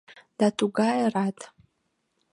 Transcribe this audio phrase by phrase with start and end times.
[0.39, 1.37] Да тугае рат!